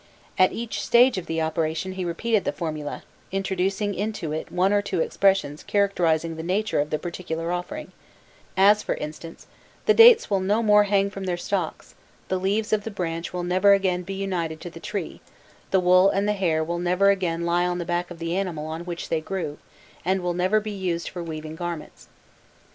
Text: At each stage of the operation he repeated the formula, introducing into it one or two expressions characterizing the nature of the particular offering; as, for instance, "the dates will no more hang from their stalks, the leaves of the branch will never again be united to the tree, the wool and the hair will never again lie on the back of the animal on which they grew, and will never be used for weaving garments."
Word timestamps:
At 0.35 0.51
each 0.51 0.83
stage 0.83 1.19
of 1.19 1.27
the 1.27 1.43
operation 1.43 1.91
he 1.91 2.03
repeated 2.03 2.43
the 2.43 2.51
formula, 2.51 3.03
introducing 3.31 3.93
into 3.93 4.31
it 4.31 4.51
one 4.51 4.73
or 4.73 4.81
two 4.81 4.99
expressions 4.99 5.61
characterizing 5.61 6.37
the 6.37 6.41
nature 6.41 6.79
of 6.79 6.89
the 6.89 6.97
particular 6.97 7.51
offering; 7.51 7.91
as, 8.57 8.81
for 8.81 8.95
instance, 8.95 9.45
"the 9.85 9.93
dates 9.93 10.27
will 10.27 10.39
no 10.39 10.63
more 10.63 10.85
hang 10.85 11.11
from 11.11 11.25
their 11.25 11.37
stalks, 11.37 11.93
the 12.29 12.39
leaves 12.39 12.73
of 12.73 12.83
the 12.83 12.89
branch 12.89 13.31
will 13.31 13.43
never 13.43 13.73
again 13.73 14.01
be 14.01 14.15
united 14.15 14.59
to 14.61 14.71
the 14.71 14.79
tree, 14.79 15.21
the 15.69 15.79
wool 15.79 16.09
and 16.09 16.27
the 16.27 16.33
hair 16.33 16.63
will 16.63 16.79
never 16.79 17.11
again 17.11 17.45
lie 17.45 17.67
on 17.67 17.77
the 17.77 17.85
back 17.85 18.09
of 18.09 18.17
the 18.17 18.35
animal 18.35 18.65
on 18.65 18.85
which 18.85 19.09
they 19.09 19.21
grew, 19.21 19.59
and 20.03 20.21
will 20.23 20.33
never 20.33 20.59
be 20.59 20.71
used 20.71 21.09
for 21.09 21.21
weaving 21.23 21.55
garments." 21.55 22.07